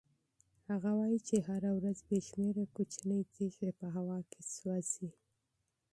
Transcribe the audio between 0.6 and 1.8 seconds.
هغه وایي چې هره